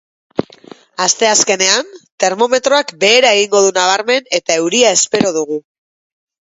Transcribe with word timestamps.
Asteazkenean, 1.05 1.91
termometroak 2.25 2.95
behera 3.05 3.37
egingo 3.43 3.63
du 3.67 3.71
nabarmen 3.79 4.35
eta 4.41 4.61
euria 4.65 4.99
espero 5.01 5.37
dugu. 5.43 5.67